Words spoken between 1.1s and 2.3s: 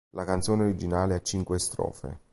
ha cinque strofe.